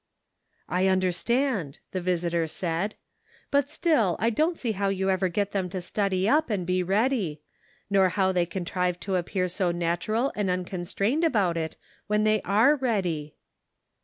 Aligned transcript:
"I 0.67 0.87
understand," 0.87 1.77
the 1.91 2.01
visitor 2.01 2.47
said; 2.47 2.95
"but 3.51 3.69
still 3.69 4.15
I 4.19 4.31
don't 4.31 4.57
see 4.57 4.71
how 4.71 4.89
you 4.89 5.11
ever 5.11 5.29
get 5.29 5.51
them 5.51 5.69
to 5.69 5.79
study 5.79 6.27
up 6.27 6.49
and 6.49 6.65
be 6.65 6.81
ready; 6.81 7.43
nor 7.87 8.09
how 8.09 8.31
they 8.31 8.47
contrive 8.47 8.99
to 9.01 9.15
appear 9.15 9.47
so 9.47 9.69
natural 9.69 10.33
and 10.35 10.49
unconstrained 10.49 11.23
about 11.23 11.55
it 11.55 11.77
when 12.07 12.23
they 12.23 12.41
are 12.41 12.75
ready." 12.75 13.35